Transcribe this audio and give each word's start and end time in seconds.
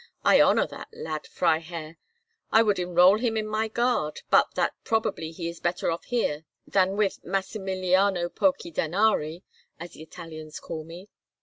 I 0.25 0.41
honour 0.41 0.65
that 0.65 0.87
lad, 0.93 1.27
Freiherr; 1.27 1.97
I 2.51 2.63
would 2.63 2.79
enrol 2.79 3.19
him 3.19 3.37
in 3.37 3.45
my 3.45 3.67
guard, 3.67 4.21
but 4.31 4.55
that 4.55 4.73
probably 4.83 5.29
he 5.29 5.47
is 5.47 5.59
better 5.59 5.91
off 5.91 6.05
here 6.05 6.43
than 6.65 6.97
with 6.97 7.23
Massimiliano 7.23 8.29
pochi 8.33 8.71
danari, 8.73 9.43
as 9.79 9.91
the 9.91 10.01
Italians 10.01 10.59
call 10.59 10.83
me. 10.83 11.11